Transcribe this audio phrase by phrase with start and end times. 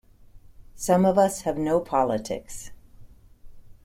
[0.73, 2.71] Some of us have no politics.